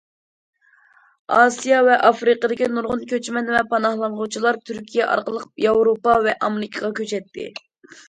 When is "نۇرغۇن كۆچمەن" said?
2.73-3.53